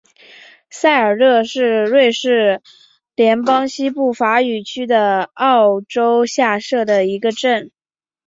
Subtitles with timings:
[0.71, 2.63] 塞尔热是瑞士
[3.13, 7.71] 联邦西部法语区的沃州下设的一个镇。